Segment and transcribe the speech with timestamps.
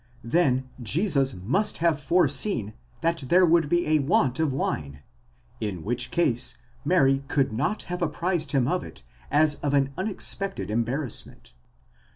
[0.23, 5.03] Then Jesus must have foreseen that there would be a want of wine,
[5.59, 10.71] in which case Mary could not have apprised him of it as of an unexpected
[10.71, 11.53] embarrassment.